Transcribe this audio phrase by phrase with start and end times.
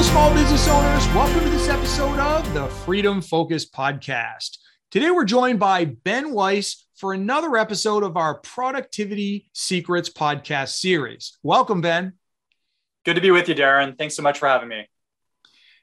[0.00, 1.06] Hello, small business owners.
[1.08, 4.56] Welcome to this episode of the Freedom Focus Podcast.
[4.90, 11.36] Today, we're joined by Ben Weiss for another episode of our Productivity Secrets podcast series.
[11.42, 12.14] Welcome, Ben.
[13.04, 13.98] Good to be with you, Daran.
[13.98, 14.88] Thanks so much for having me.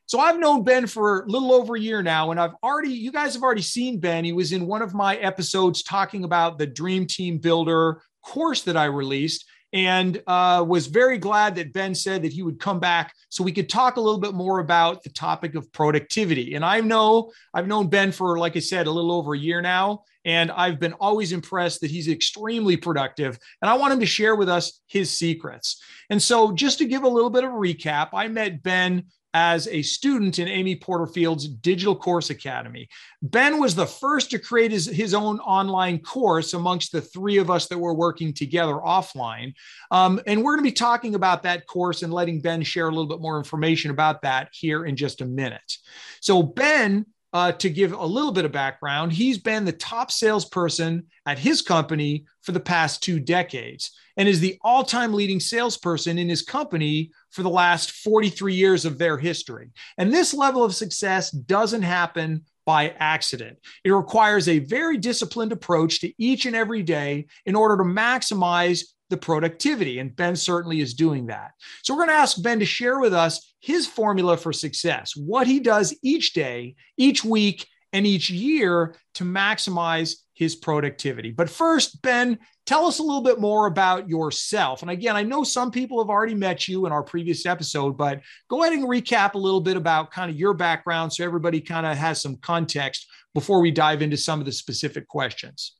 [0.07, 3.11] So I've known Ben for a little over a year now, and I've already, you
[3.11, 4.25] guys have already seen Ben.
[4.25, 8.77] He was in one of my episodes talking about the Dream Team Builder course that
[8.77, 13.13] I released and uh, was very glad that Ben said that he would come back
[13.29, 16.55] so we could talk a little bit more about the topic of productivity.
[16.55, 19.61] And I know I've known Ben for, like I said, a little over a year
[19.61, 23.37] now, and I've been always impressed that he's extremely productive.
[23.61, 25.81] And I want him to share with us his secrets.
[26.09, 29.05] And so, just to give a little bit of recap, I met Ben
[29.39, 32.89] as a student in Amy Porterfield's Digital Course Academy.
[33.21, 37.51] Ben was the first to create his, his own online course amongst the three of
[37.51, 39.53] us that were working together offline.
[39.91, 42.91] Um, and we're going to be talking about that course and letting Ben share a
[42.91, 45.77] little bit more information about that here in just a minute.
[46.19, 51.05] So, Ben uh, to give a little bit of background, he's been the top salesperson
[51.25, 56.17] at his company for the past two decades and is the all time leading salesperson
[56.17, 59.69] in his company for the last 43 years of their history.
[59.97, 63.57] And this level of success doesn't happen by accident.
[63.83, 68.83] It requires a very disciplined approach to each and every day in order to maximize
[69.09, 69.99] the productivity.
[69.99, 71.51] And Ben certainly is doing that.
[71.83, 75.47] So we're going to ask Ben to share with us his formula for success, what
[75.47, 81.31] he does each day, each week, and each year to maximize his productivity.
[81.31, 84.81] But first, Ben, tell us a little bit more about yourself.
[84.81, 88.21] And again, I know some people have already met you in our previous episode, but
[88.49, 91.85] go ahead and recap a little bit about kind of your background so everybody kind
[91.85, 95.73] of has some context before we dive into some of the specific questions.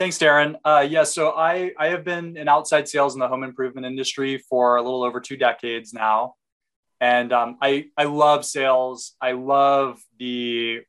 [0.00, 0.54] Thanks, Daran.
[0.64, 4.38] Uh, yeah, so I, I have been in outside sales in the home improvement industry
[4.38, 6.36] for a little over two decades now.
[7.02, 9.14] And um, I, I love sales.
[9.20, 10.80] I love the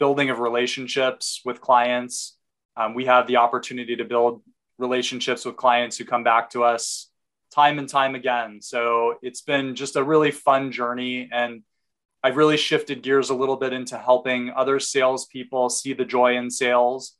[0.00, 2.36] building of relationships with clients.
[2.76, 4.42] Um, we have the opportunity to build
[4.78, 7.08] relationships with clients who come back to us
[7.54, 8.60] time and time again.
[8.60, 11.28] So it's been just a really fun journey.
[11.30, 11.62] And
[12.20, 16.50] I've really shifted gears a little bit into helping other salespeople see the joy in
[16.50, 17.16] sales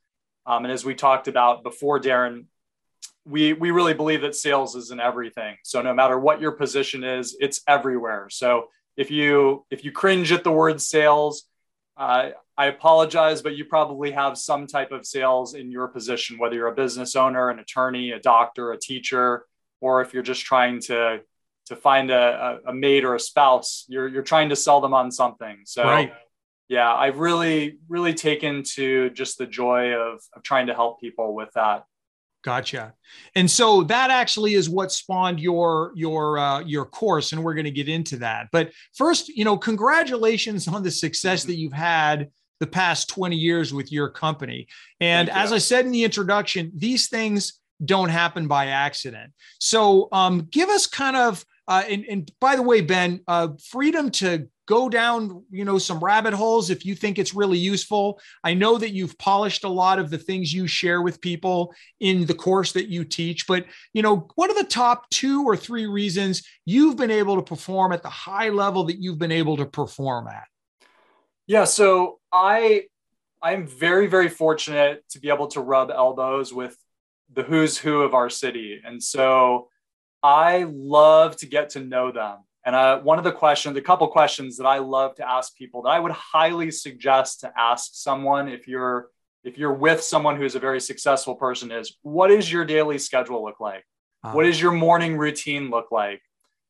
[0.47, 2.45] um, and as we talked about before, Daran,
[3.25, 5.57] we we really believe that sales is in everything.
[5.63, 8.29] So no matter what your position is, it's everywhere.
[8.31, 11.43] So if you if you cringe at the word sales,
[11.97, 16.55] uh, I apologize, but you probably have some type of sales in your position, whether
[16.55, 19.45] you're a business owner, an attorney, a doctor, a teacher,
[19.81, 21.19] or if you're just trying to
[21.65, 25.11] to find a, a, mate or a spouse, you're you're trying to sell them on
[25.11, 25.57] something.
[25.65, 26.13] So right
[26.69, 31.33] yeah, I've really, really taken to just the joy of, of trying to help people
[31.33, 31.85] with that.
[32.43, 32.93] Gotcha.
[33.35, 37.65] And so that actually is what spawned your your uh, your course, and we're going
[37.65, 38.47] to get into that.
[38.51, 42.29] But first, you know, congratulations on the success that you've had
[42.59, 44.67] the past 20 years with your company.
[44.99, 49.33] And as I said in the introduction, these things don't happen by accident.
[49.59, 54.09] So um, give us kind of uh, and, and by the way, Ben, uh, freedom
[54.11, 58.19] to go down you know some rabbit holes if you think it's really useful.
[58.43, 62.25] I know that you've polished a lot of the things you share with people in
[62.25, 65.87] the course that you teach but you know what are the top two or three
[65.87, 69.65] reasons you've been able to perform at the high level that you've been able to
[69.65, 70.47] perform at?
[71.47, 72.83] Yeah so i
[73.41, 76.75] i'm very very fortunate to be able to rub elbows with
[77.33, 78.81] the who's who of our city.
[78.83, 79.69] And so
[80.21, 84.05] i love to get to know them and uh, one of the questions, a couple
[84.09, 88.49] questions that I love to ask people that I would highly suggest to ask someone
[88.49, 89.07] if you're
[89.45, 93.41] if you're with someone who's a very successful person is what is your daily schedule
[93.41, 93.85] look like?
[94.21, 96.21] Uh, what does your morning routine look like?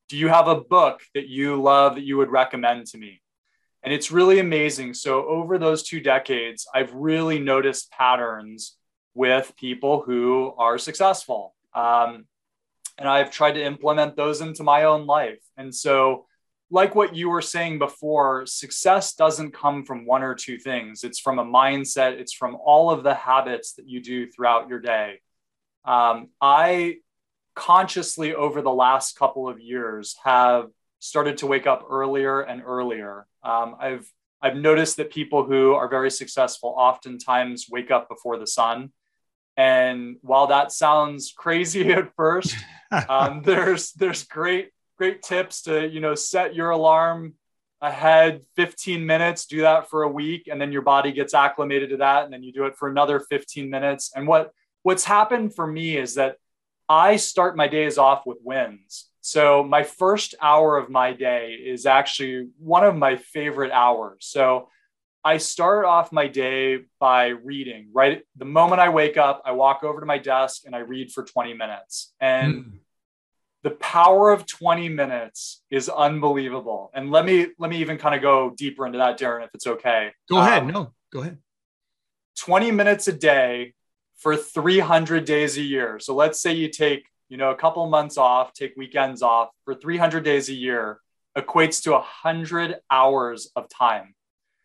[0.08, 3.20] Do you have a book that you love that you would recommend to me?
[3.82, 4.94] And it's really amazing.
[4.94, 8.76] So over those two decades, I've really noticed patterns
[9.14, 11.56] with people who are successful.
[11.74, 12.26] Um,
[12.98, 15.40] and I've tried to implement those into my own life.
[15.56, 16.26] And so,
[16.70, 21.02] like what you were saying before, success doesn't come from one or two things.
[21.02, 24.80] It's from a mindset, it's from all of the habits that you do throughout your
[24.80, 25.20] day.
[25.84, 26.96] Um, I
[27.54, 30.66] consciously, over the last couple of years, have
[30.98, 33.26] started to wake up earlier and earlier.
[33.42, 38.46] Um, I've I've noticed that people who are very successful oftentimes wake up before the
[38.46, 38.92] sun.
[39.58, 42.56] And while that sounds crazy at first,
[43.08, 47.34] um, there's there's great great tips to you know set your alarm
[47.80, 51.98] ahead 15 minutes do that for a week and then your body gets acclimated to
[51.98, 54.50] that and then you do it for another 15 minutes and what
[54.82, 56.38] what's happened for me is that
[56.88, 61.84] i start my days off with wins So my first hour of my day is
[61.84, 64.20] actually one of my favorite hours.
[64.20, 64.70] So
[65.24, 67.90] I start off my day by reading.
[67.92, 71.12] Right the moment I wake up, I walk over to my desk and I read
[71.12, 72.14] for 20 minutes.
[72.20, 72.72] And mm.
[73.62, 76.90] the power of 20 minutes is unbelievable.
[76.94, 79.66] And let me let me even kind of go deeper into that, Daran, if it's
[79.66, 80.12] okay.
[80.28, 80.62] Go ahead.
[80.62, 81.38] Um, no, go ahead.
[82.38, 83.74] 20 minutes a day
[84.18, 85.98] for 300 days a year.
[85.98, 89.74] So let's say you take, you know, a couple months off, take weekends off for
[89.74, 91.00] 300 days a year
[91.36, 94.14] equates to 100 hours of time.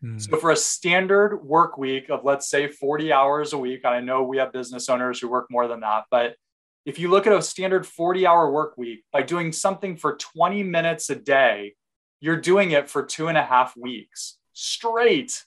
[0.04, 0.20] Mm.
[0.20, 4.00] So for a standard work week of let's say 40 hours a week, and I
[4.00, 6.36] know we have business owners who work more than that, but
[6.84, 10.62] if you look at a standard 40 hour work week by doing something for 20
[10.62, 11.74] minutes a day,
[12.20, 15.44] you're doing it for two and a half weeks straight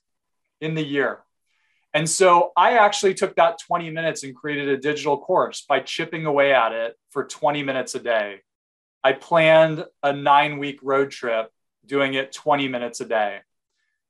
[0.60, 1.20] in the year.
[1.94, 6.26] And so I actually took that 20 minutes and created a digital course by chipping
[6.26, 8.42] away at it for 20 minutes a day.
[9.04, 11.52] I planned a nine week road trip
[11.86, 13.40] doing it 20 minutes a day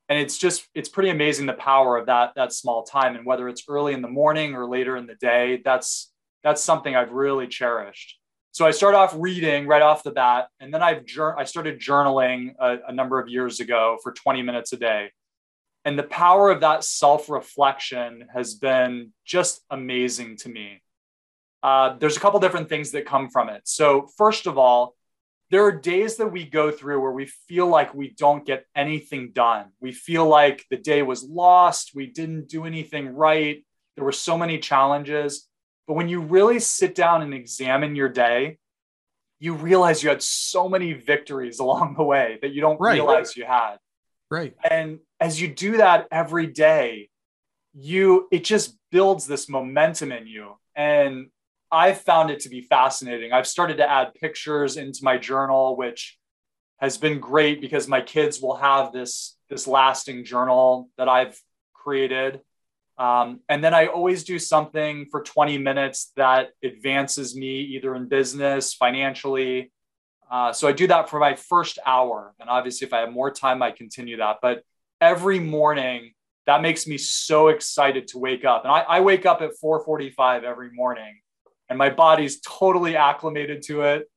[0.10, 3.16] and it's just it's pretty amazing the power of that that small time.
[3.16, 6.12] And whether it's early in the morning or later in the day that's
[6.44, 8.18] that's something i've really cherished.
[8.52, 11.04] So i start off reading right off the bat and then i've
[11.38, 15.12] i started journaling a, a number of years ago for 20 minutes a day.
[15.86, 20.82] And the power of that self-reflection has been just amazing to me.
[21.64, 23.62] Uh, there's a couple different things that come from it.
[23.64, 24.97] So first of all
[25.50, 29.32] there are days that we go through where we feel like we don't get anything
[29.32, 29.68] done.
[29.80, 31.92] We feel like the day was lost.
[31.96, 33.66] We didn't do anything right.
[33.96, 35.48] There were so many challenges.
[35.88, 38.58] But when you really sit down and examine your day,
[39.40, 42.94] you realize you had so many victories along the way that you don't right.
[42.94, 43.78] realize you had.
[44.30, 44.54] Right.
[44.70, 47.10] And as you do that every day,
[47.74, 50.58] you it just builds this momentum in you.
[50.76, 51.28] And
[51.72, 53.34] I've found it to be fascinating.
[53.34, 56.18] I've started to add pictures into my journal, which
[56.78, 61.40] has been great because my kids will have this this lasting journal that I've
[61.74, 62.42] created.
[62.98, 68.08] Um, and then I always do something for 20 minutes that advances me either in
[68.08, 69.72] business, financially.
[70.30, 72.34] Uh, so I do that for my first hour.
[72.40, 74.38] And obviously, if I have more time, I continue that.
[74.42, 74.64] But
[75.00, 76.12] every morning,
[76.48, 78.64] that makes me so excited to wake up.
[78.64, 81.20] And I, I wake up at 4:45 every morning
[81.70, 84.10] and my body's totally acclimated to it.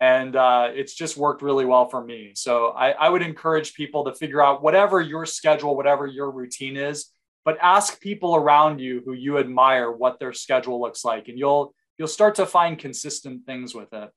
[0.00, 2.32] And uh, it's just worked really well for me.
[2.34, 6.76] So I, I, would encourage people to figure out whatever your schedule whatever your routine
[6.76, 7.06] is
[7.44, 11.74] but ask people around you who you admire what their schedule looks like and you'll
[11.96, 14.10] you'll start to find consistent things with it.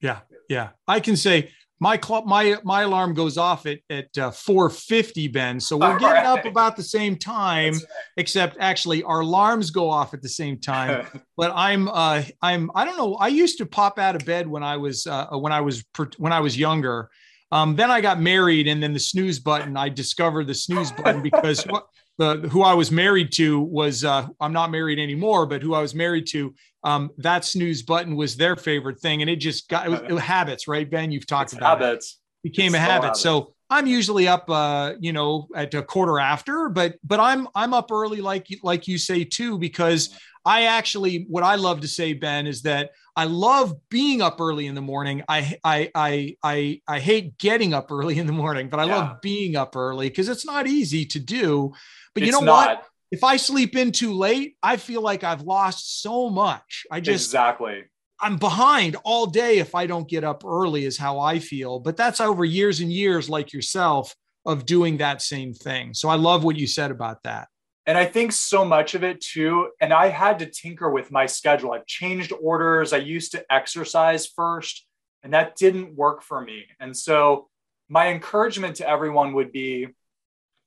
[0.00, 0.20] Yeah
[0.50, 0.70] yeah.
[0.86, 5.58] I can say my club my my alarm goes off at at uh, 4:50 Ben
[5.58, 6.26] so we're getting right.
[6.26, 7.82] up about the same time right.
[8.18, 11.06] except actually our alarms go off at the same time
[11.36, 14.62] but I'm uh I'm I don't know I used to pop out of bed when
[14.62, 15.82] I was uh, when I was
[16.18, 17.10] when I was younger
[17.52, 21.22] um, then I got married and then the snooze button I discovered the snooze button
[21.22, 21.86] because what
[22.20, 25.80] the who I was married to was uh, I'm not married anymore but who I
[25.80, 29.86] was married to um, that snooze button was their favorite thing, and it just got
[29.86, 31.12] it was, it was habits, right, Ben?
[31.12, 32.18] You've talked it's about habits.
[32.44, 32.48] It.
[32.48, 33.16] Became it's a habit.
[33.16, 37.74] So I'm usually up, uh, you know, at a quarter after, but but I'm I'm
[37.74, 42.14] up early, like like you say too, because I actually what I love to say,
[42.14, 45.22] Ben, is that I love being up early in the morning.
[45.28, 48.96] I I I I, I hate getting up early in the morning, but I yeah.
[48.96, 51.74] love being up early because it's not easy to do.
[52.14, 52.68] But you know not.
[52.68, 52.86] what?
[53.10, 56.86] if I sleep in too late, I feel like I've lost so much.
[56.90, 57.84] I just exactly.
[58.20, 61.80] I'm behind all day if I don't get up early, is how I feel.
[61.80, 64.14] But that's over years and years, like yourself,
[64.44, 65.94] of doing that same thing.
[65.94, 67.48] So I love what you said about that.
[67.86, 69.70] And I think so much of it too.
[69.80, 71.72] And I had to tinker with my schedule.
[71.72, 72.92] I've changed orders.
[72.92, 74.86] I used to exercise first,
[75.22, 76.66] and that didn't work for me.
[76.78, 77.48] And so
[77.88, 79.88] my encouragement to everyone would be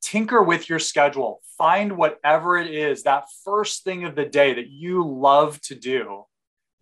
[0.03, 1.41] tinker with your schedule.
[1.57, 6.25] Find whatever it is, that first thing of the day that you love to do,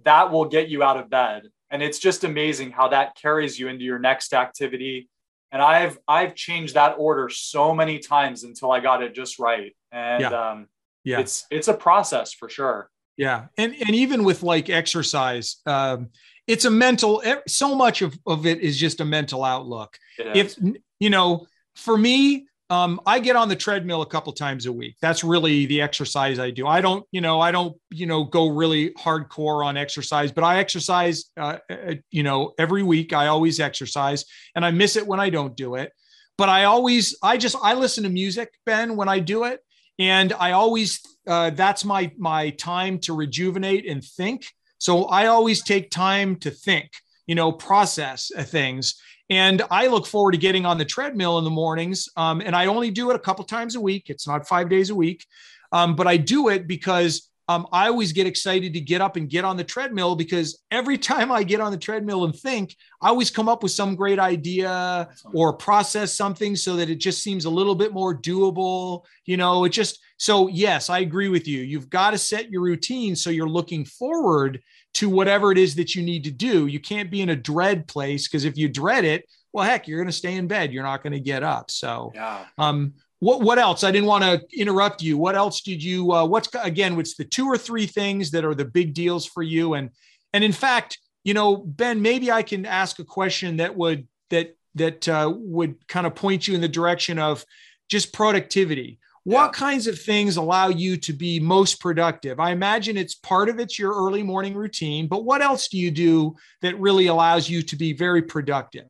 [0.04, 1.44] that will get you out of bed.
[1.70, 5.10] And it's just amazing how that carries you into your next activity.
[5.52, 9.76] And I've I've changed that order so many times until I got it just right.
[9.92, 10.52] And yeah.
[10.52, 10.68] um
[11.04, 11.20] yeah.
[11.20, 12.90] it's it's a process for sure.
[13.18, 13.46] Yeah.
[13.58, 16.10] And and even with like exercise, um,
[16.48, 19.98] it's a mental so much of, of it is just a mental outlook.
[20.18, 20.58] If
[21.00, 24.96] you know, for me, um, I get on the treadmill a couple times a week.
[25.02, 26.66] That's really the exercise I do.
[26.66, 30.60] I don't, you know, I don't, you know, go really hardcore on exercise, but I
[30.60, 33.12] exercise, uh, uh, you know, every week.
[33.12, 34.24] I always exercise,
[34.56, 35.92] and I miss it when I don't do it.
[36.38, 39.60] But I always, I just, I listen to music, Ben, when I do it,
[40.00, 44.46] and I always, uh, that's my my time to rejuvenate and think.
[44.78, 46.90] So I always take time to think
[47.32, 49.00] you know, process things.
[49.32, 52.10] And I look forward to getting on the treadmill in the mornings.
[52.18, 54.10] Um, and I only do it a couple times a week.
[54.10, 55.26] It's not five days a week,
[55.72, 59.30] um, but I do it because um, I always get excited to get up and
[59.30, 63.10] get on the treadmill because every time I get on the treadmill and think, I
[63.10, 67.46] always come up with some great idea or process something so that it just seems
[67.46, 69.04] a little bit more doable.
[69.26, 71.62] You know, it just, so yes, I agree with you.
[71.62, 74.62] You've got to set your routine so you're looking forward
[74.94, 76.68] to whatever it is that you need to do.
[76.68, 80.00] You can't be in a dread place because if you dread it, well, heck, you're
[80.00, 80.72] going to stay in bed.
[80.72, 81.72] You're not going to get up.
[81.72, 82.46] So, yeah.
[82.58, 83.84] um, what what else?
[83.84, 85.16] I didn't want to interrupt you.
[85.16, 86.12] What else did you?
[86.12, 86.96] Uh, what's again?
[86.96, 89.76] What's the two or three things that are the big deals for you?
[89.76, 89.92] And
[90.34, 94.58] and in fact, you know, Ben, maybe I can ask a question that would that
[94.74, 97.46] that uh, would kind of point you in the direction of
[97.90, 98.98] just productivity.
[99.24, 99.60] What yeah.
[99.60, 102.40] kinds of things allow you to be most productive?
[102.40, 105.92] I imagine it's part of it's your early morning routine, but what else do you
[105.92, 108.88] do that really allows you to be very productive?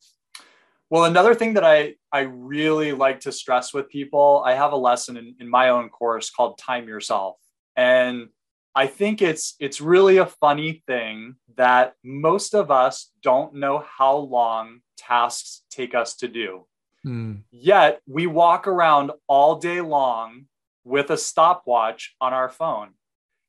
[0.92, 4.78] Well, another thing that I, I really like to stress with people, I have a
[4.78, 7.38] lesson in, in my own course called Time Yourself.
[7.78, 8.28] And
[8.76, 14.18] I think it's it's really a funny thing that most of us don't know how
[14.18, 16.68] long tasks take us to do.
[17.06, 17.44] Mm.
[17.52, 20.48] Yet we walk around all day long
[20.84, 22.90] with a stopwatch on our phone.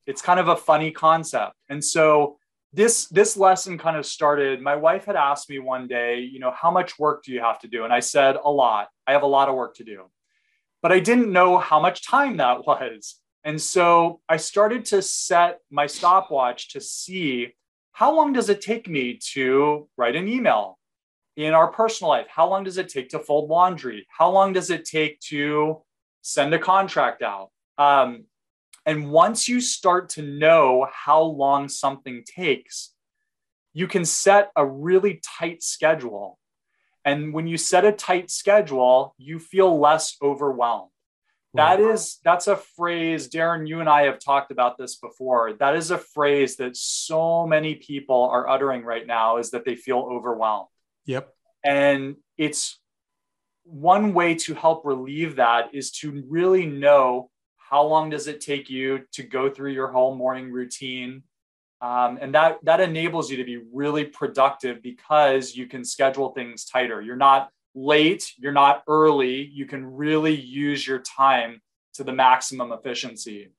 [0.07, 1.55] It's kind of a funny concept.
[1.69, 2.39] And so
[2.73, 6.51] this this lesson kind of started my wife had asked me one day you know
[6.51, 7.85] how much work do you have to do?
[7.85, 8.89] And i said a lot.
[9.07, 10.11] I have a lot of work to do.
[10.81, 13.17] But i didn't know how much time that was.
[13.45, 17.55] And so i started to set my stopwatch to see
[17.93, 20.79] how long does it take me to write an email
[21.37, 22.27] in our personal life?
[22.29, 24.07] How long does it take to fold laundry?
[24.09, 25.83] How long does it take to
[26.23, 27.51] send a contract out?
[27.79, 28.25] Um,
[28.85, 32.95] and once you start to know how long something takes,
[33.73, 36.39] you can set a really tight schedule.
[37.05, 40.91] And when you set a tight schedule, you feel less overwhelmed.
[41.55, 45.53] That is that's a phrase Daran you and I have talked about this before.
[45.53, 49.77] That is a phrase that so many people are uttering right now is that they
[49.77, 50.69] feel overwhelmed.
[51.05, 51.29] Yep.
[51.63, 52.79] And it's
[53.65, 57.31] one way to help relieve that is to really know
[57.73, 61.25] how long does it take you to go through your whole morning routine?
[61.81, 66.65] Um, and that that enables you to be really productive because you can schedule things
[66.65, 67.01] tighter.
[67.01, 71.61] You're not late you're not early you can really use your time
[71.95, 73.51] to the maximum efficiency.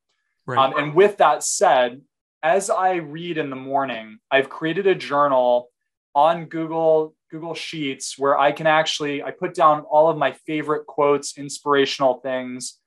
[0.45, 0.57] Right.
[0.57, 2.01] um, and with that said
[2.43, 5.69] as i read in the morning i've created a journal
[6.13, 10.85] on google google sheets where i can actually i put down all of my favorite
[10.85, 12.79] quotes inspirational things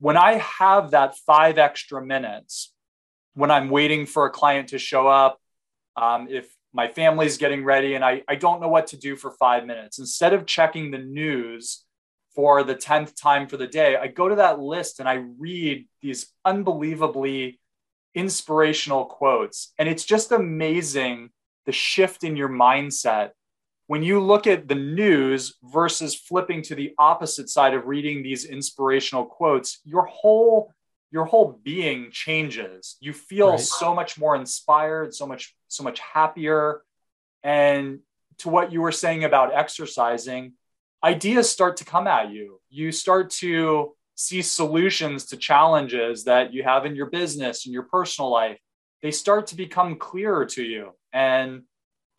[0.00, 2.72] when I have that five extra minutes,
[3.34, 5.38] when I'm waiting for a client to show up,
[5.96, 9.30] um, if my family's getting ready and I, I don't know what to do for
[9.32, 11.84] five minutes, instead of checking the news
[12.34, 15.86] for the 10th time for the day, I go to that list and I read
[16.00, 17.60] these unbelievably
[18.14, 19.72] inspirational quotes.
[19.78, 21.30] And it's just amazing
[21.66, 23.30] the shift in your mindset
[23.90, 28.44] when you look at the news versus flipping to the opposite side of reading these
[28.44, 30.72] inspirational quotes, your whole
[31.10, 32.96] your whole being changes.
[33.00, 33.58] You feel right.
[33.58, 36.82] so much more inspired, so much so much happier.
[37.42, 37.98] And
[38.38, 40.52] to what you were saying about exercising,
[41.02, 42.60] ideas start to come at you.
[42.68, 47.88] You start to see solutions to challenges that you have in your business and your
[47.90, 48.60] personal life.
[49.02, 50.92] They start to become clearer to you.
[51.12, 51.62] And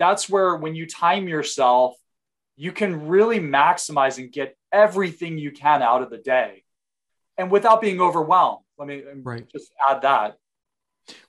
[0.02, 1.96] that's where when you time yourself,
[2.56, 6.64] you can really maximize and get everything you can out of the day
[7.38, 8.64] and without being overwhelmed.
[8.78, 9.48] Let me right.
[9.50, 10.38] just add that.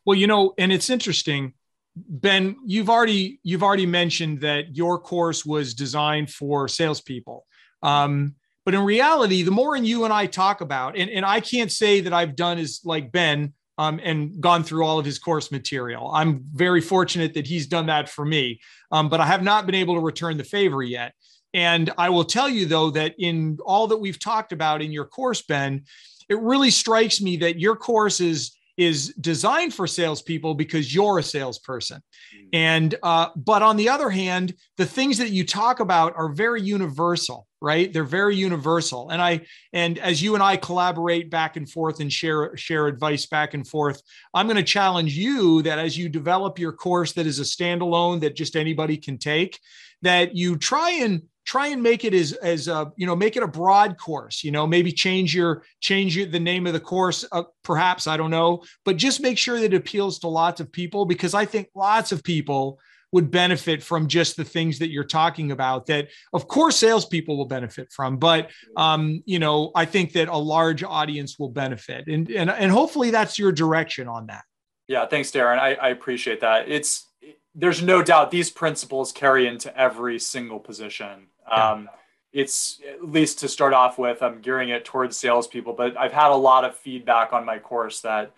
[0.05, 1.55] Well, you know, and it's interesting.
[1.95, 7.45] Ben, you've already you've already mentioned that your course was designed for salespeople.
[7.83, 11.41] Um, but in reality, the more and you and I talk about, and, and I
[11.41, 15.19] can't say that I've done as like Ben, um, and gone through all of his
[15.19, 16.11] course material.
[16.13, 18.61] I'm very fortunate that he's done that for me,
[18.91, 21.15] um, but I have not been able to return the favor yet.
[21.55, 25.05] And I will tell you, though, that in all that we've talked about in your
[25.05, 25.85] course, Ben,
[26.29, 31.23] it really strikes me that your course is is designed for salespeople because you're a
[31.23, 32.01] salesperson.
[32.35, 32.49] Mm.
[32.53, 36.63] And uh, but on the other hand, the things that you talk about are very
[36.63, 37.93] universal, right?
[37.93, 39.11] They're very universal.
[39.11, 43.27] And I and as you and I collaborate back and forth and share share advice
[43.27, 44.01] back and forth,
[44.33, 48.21] I'm going to challenge you that as you develop your course that is a standalone
[48.21, 49.59] that just anybody can take,
[50.01, 53.43] that you try and try and make it as as a you know make it
[53.43, 57.43] a broad course you know maybe change your change the name of the course uh,
[57.65, 61.05] perhaps i don't know but just make sure that it appeals to lots of people
[61.05, 62.79] because i think lots of people
[63.13, 67.47] would benefit from just the things that you're talking about that of course salespeople will
[67.47, 72.31] benefit from but um, you know i think that a large audience will benefit and
[72.31, 74.45] and, and hopefully that's your direction on that.
[74.89, 75.59] Yeah thanks daran.
[75.59, 76.69] I, I appreciate that.
[76.69, 77.09] It's
[77.55, 81.71] there's no doubt these principles carry into every single position yeah.
[81.73, 81.89] um,
[82.33, 86.31] it's at least to start off with i'm gearing it towards salespeople but i've had
[86.31, 88.33] a lot of feedback on my course that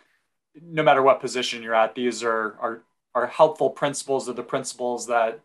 [0.62, 2.82] no matter what position you're at these are are
[3.14, 5.40] are helpful principles are the principles that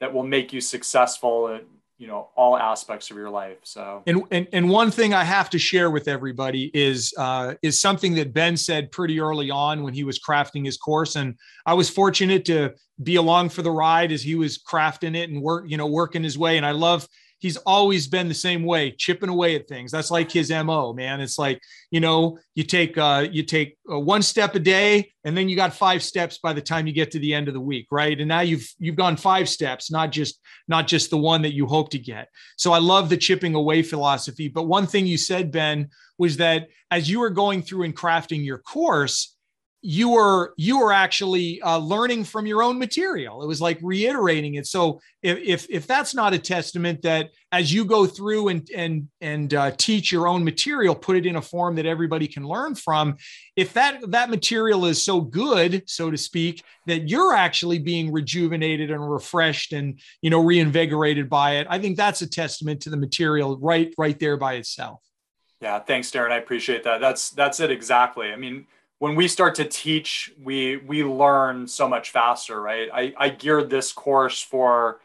[0.00, 1.60] that will make you successful
[1.98, 4.02] you know all aspects of your life so.
[4.06, 8.14] And and, and one thing i have to share with everybody is uh, is something
[8.16, 11.88] that ben said pretty early on when he was crafting his course and i was
[11.88, 15.76] fortunate to be along for the ride as he was crafting it and work you
[15.76, 19.56] know working his way and i love he's always been the same way, chipping away
[19.56, 19.92] at things.
[19.92, 21.20] That's like his mo, man.
[21.20, 25.36] It's like you know, you take uh, you take uh, one step a day, and
[25.36, 27.60] then you got five steps by the time you get to the end of the
[27.60, 28.18] week, right?
[28.18, 31.66] And now you've you've gone five steps, not just not just the one that you
[31.66, 32.28] hope to get.
[32.56, 34.48] So I love the chipping away philosophy.
[34.48, 38.44] But one thing you said, Ben, was that as you were going through and crafting
[38.44, 39.35] your course
[39.82, 43.42] you were you were actually uh, learning from your own material.
[43.42, 44.66] It was like reiterating it.
[44.66, 49.08] So if, if if that's not a testament that as you go through and and
[49.20, 52.74] and uh, teach your own material put it in a form that everybody can learn
[52.74, 53.16] from
[53.56, 58.90] if that that material is so good so to speak that you're actually being rejuvenated
[58.90, 62.96] and refreshed and you know reinvigorated by it i think that's a testament to the
[62.96, 65.00] material right right there by itself.
[65.60, 66.32] Yeah thanks daran.
[66.32, 67.00] I appreciate that.
[67.00, 68.32] That's that's it exactly.
[68.32, 68.66] I mean
[68.98, 72.88] when we start to teach, we we learn so much faster, right?
[72.92, 75.00] I, I geared this course for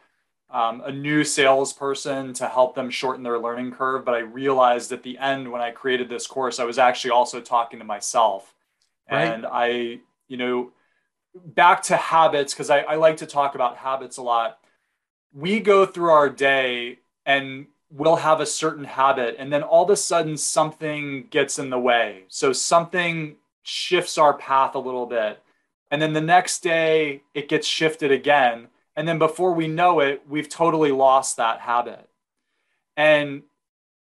[0.50, 5.02] um, a new salesperson to help them shorten their learning curve, but I realized at
[5.02, 8.54] the end when I created this course, I was actually also talking to myself,
[9.10, 9.24] right.
[9.24, 10.72] and I, you know,
[11.34, 14.58] back to habits because I, I like to talk about habits a lot.
[15.32, 19.90] We go through our day and we'll have a certain habit and then all of
[19.90, 25.42] a sudden something gets in the way so something shifts our path a little bit.
[25.90, 28.68] And then the next day it gets shifted again.
[28.96, 32.08] And then before we know it, we've totally lost that habit.
[32.96, 33.42] And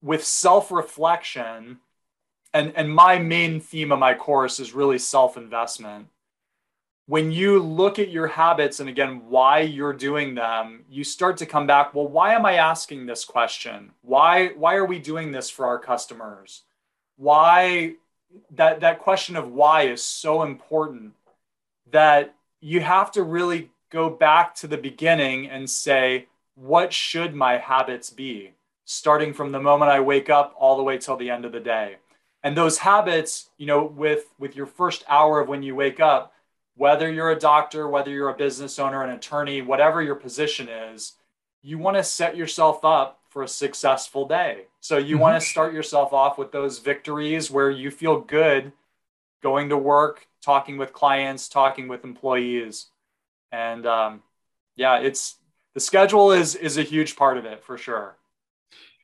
[0.02, 1.78] with self reflection,
[2.52, 6.08] and, and my main theme of my course is really self investment.
[7.06, 11.46] When you look at your habits and again, why you're doing them, you start to
[11.46, 13.90] come back, well, why am I asking this question?
[14.02, 16.62] Why, why are we doing this for our customers?
[17.16, 17.94] Why
[18.52, 21.12] that that question of why is so important
[21.90, 27.58] that you have to really go back to the beginning and say what should my
[27.58, 28.52] habits be
[28.84, 31.60] starting from the moment i wake up all the way till the end of the
[31.60, 31.96] day
[32.42, 36.32] and those habits you know with with your first hour of when you wake up
[36.76, 41.14] whether you're a doctor whether you're a business owner an attorney whatever your position is
[41.62, 44.66] you want to set yourself up for a successful day.
[44.80, 45.22] So you mm-hmm.
[45.22, 48.72] want to start yourself off with those victories where you feel good
[49.42, 52.86] going to work, talking with clients, talking with employees.
[53.52, 54.22] And um,
[54.76, 55.36] yeah, it's
[55.74, 58.16] the schedule is is a huge part of it for sure.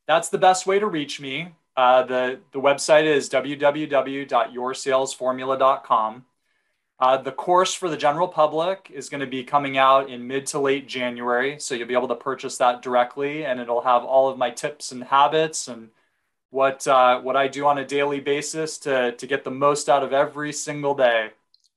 [0.07, 1.55] That's the best way to reach me.
[1.77, 6.25] Uh, the the website is www.yoursalesformula.com.
[6.99, 10.47] Uh, the course for the general public is going to be coming out in mid
[10.47, 11.61] to late January.
[11.61, 14.93] So you'll be able to purchase that directly, and it'll have all of my tips
[14.93, 15.91] and habits and
[16.51, 20.03] what uh, what I do on a daily basis to to get the most out
[20.03, 21.31] of every single day.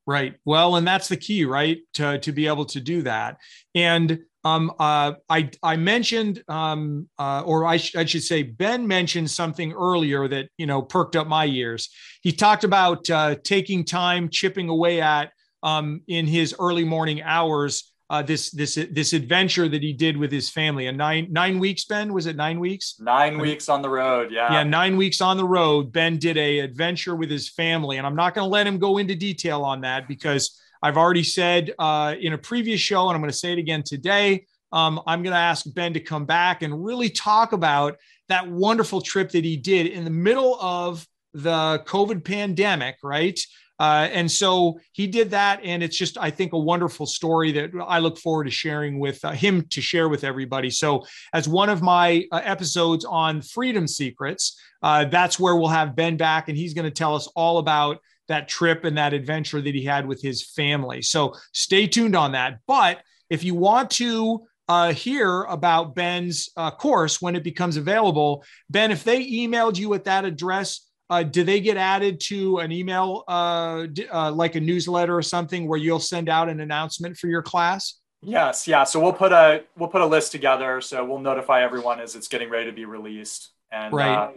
[0.08, 0.36] Right.
[0.45, 1.79] Well, and that's the key, right?
[1.95, 3.38] To to be able to do that.
[3.75, 8.88] And um, uh, I I mentioned, um, uh, or I, sh- I should say, Ben
[8.88, 11.89] mentioned something earlier that you know perked up my ears.
[12.21, 17.91] He talked about uh, taking time, chipping away at um, in his early morning hours.
[18.10, 20.88] Uh, this this this adventure that he did with his family.
[20.88, 22.95] And nine nine weeks, Ben, was it nine weeks?
[22.99, 24.32] Nine weeks on the road.
[24.32, 24.52] Yeah.
[24.52, 25.91] Yeah, nine weeks on the road.
[25.91, 28.97] Ben did a adventure with his family, and I'm not going to let him go
[28.97, 33.22] into detail on that because I've already said uh, in a previous show, and I'm
[33.22, 34.46] going to say it again today.
[34.72, 39.02] Um, I'm going to ask Ben to come back and really talk about that wonderful
[39.02, 43.39] trip that he did in the middle of the COVID pandemic, right?
[43.80, 45.62] Uh, and so he did that.
[45.63, 49.24] And it's just, I think, a wonderful story that I look forward to sharing with
[49.24, 50.70] uh, him to share with everybody.
[50.70, 55.96] So, as one of my uh, episodes on freedom secrets, uh, that's where we'll have
[55.96, 59.62] Ben back, and he's going to tell us all about that trip and that adventure
[59.62, 61.02] that he had with his family.
[61.02, 62.60] So, stay tuned on that.
[62.65, 68.44] But if you want to uh, hear about Ben's uh, course when it becomes available,
[68.70, 72.72] Ben, if they emailed you at that address, uh, do they get added to an
[72.72, 77.28] email uh, uh, like a newsletter or something where you'll send out an announcement for
[77.28, 81.20] your class yes yeah so we'll put a we'll put a list together so we'll
[81.20, 84.36] notify everyone as it's getting ready to be released and right.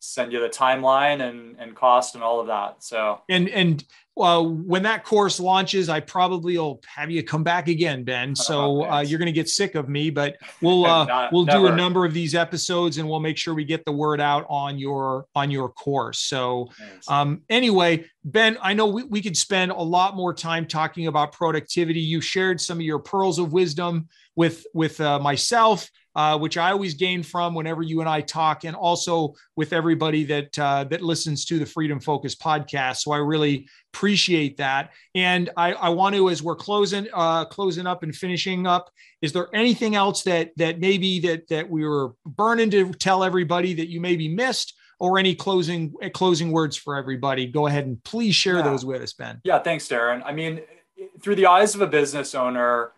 [0.00, 3.84] Send you the timeline and and cost and all of that so and and
[4.16, 8.34] well, when that course launches, I probably will have you come back again, Ben.
[8.34, 11.66] So uh, you're going to get sick of me, but we'll uh, Not, we'll never.
[11.68, 14.46] do a number of these episodes, and we'll make sure we get the word out
[14.48, 16.18] on your on your course.
[16.18, 16.70] So
[17.08, 21.32] um, anyway, Ben, I know we, we could spend a lot more time talking about
[21.32, 22.00] productivity.
[22.00, 26.70] You shared some of your pearls of wisdom with with uh, myself uh, which I
[26.70, 31.02] always gain from whenever you and I talk, and also with everybody that uh, that
[31.02, 33.02] listens to the Freedom Focus podcast.
[33.02, 34.92] So I really appreciate that.
[35.14, 39.34] And I, I want to, as we're closing uh, closing up and finishing up, is
[39.34, 43.88] there anything else that that maybe that that we were burning to tell everybody that
[43.88, 44.74] you maybe missed?
[44.98, 47.46] Or any closing closing words for everybody?
[47.46, 48.62] Go ahead and please share yeah.
[48.62, 49.42] those with us, Ben.
[49.44, 50.22] Yeah, thanks, Daran.
[50.24, 50.62] I mean,
[51.20, 52.92] through the eyes of a business owner,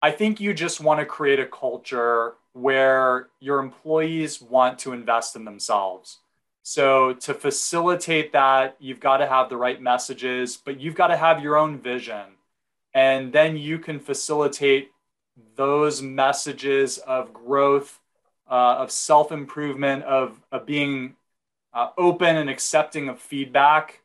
[0.00, 5.36] I think you just want to create a culture where your employees want to invest
[5.36, 6.20] in themselves.
[6.62, 11.16] So, to facilitate that, you've got to have the right messages, but you've got to
[11.16, 12.24] have your own vision.
[12.94, 14.90] And then you can facilitate
[15.56, 18.00] those messages of growth,
[18.48, 21.16] uh, of self improvement, of, of being
[21.74, 24.00] uh, open and accepting of feedback.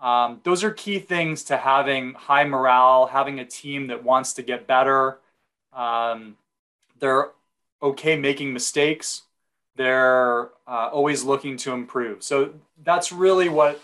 [0.00, 4.42] Um, those are key things to having high morale, having a team that wants to
[4.42, 5.18] get better.
[5.72, 6.36] Um,
[6.98, 7.30] they're
[7.82, 9.22] okay making mistakes.
[9.76, 12.22] They're uh, always looking to improve.
[12.22, 13.80] So that's really what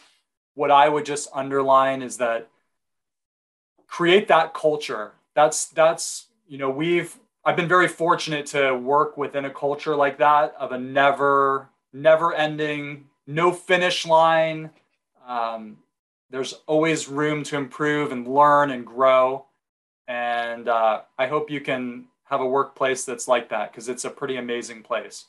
[0.54, 2.48] what I would just underline is that
[3.86, 5.12] create that culture.
[5.34, 10.18] That's that's you know we've I've been very fortunate to work within a culture like
[10.18, 14.70] that of a never never ending no finish line.
[15.26, 15.78] Um,
[16.30, 19.46] there's always room to improve and learn and grow.
[20.06, 24.10] And uh, I hope you can have a workplace that's like that because it's a
[24.10, 25.24] pretty amazing place.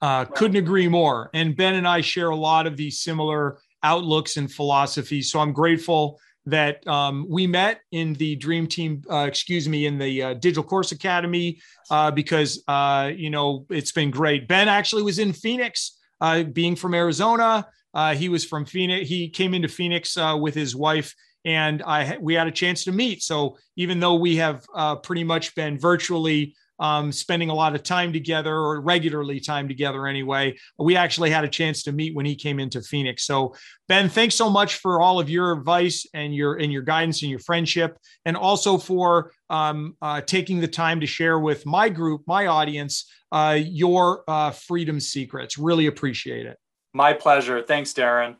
[0.00, 1.30] Uh, couldn't agree more.
[1.34, 5.30] And Ben and I share a lot of these similar outlooks and philosophies.
[5.30, 9.98] So I'm grateful that um, we met in the Dream Team, uh, excuse me, in
[9.98, 11.60] the uh, Digital Course Academy
[11.90, 14.48] uh, because, uh, you know, it's been great.
[14.48, 17.66] Ben actually was in Phoenix, uh, being from Arizona.
[17.92, 19.08] Uh, he was from Phoenix.
[19.08, 21.14] He came into Phoenix with his wife
[21.48, 23.22] and I we had a chance to meet.
[23.22, 27.82] So even though we have uh, pretty much been virtually um, spending a lot of
[27.82, 32.26] time together or regularly time together anyway, we actually had a chance to meet when
[32.26, 33.24] he came into Phoenix.
[33.24, 33.54] So
[33.88, 37.30] Ben, thanks so much for all of your advice and your and your guidance and
[37.30, 42.24] your friendship, and also for um, uh, taking the time to share with my group,
[42.26, 45.56] my audience, uh, your uh, freedom secrets.
[45.56, 46.58] Really appreciate it.
[46.92, 47.62] My pleasure.
[47.62, 48.36] Thanks, Daran.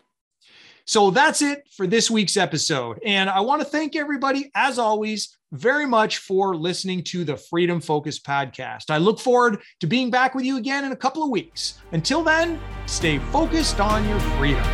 [0.89, 2.99] So that's it for this week's episode.
[3.05, 7.79] And I want to thank everybody, as always, very much for listening to the Freedom
[7.79, 8.89] Focus podcast.
[8.89, 11.79] I look forward to being back with you again in a couple of weeks.
[11.93, 14.65] Until then, stay focused on your freedom.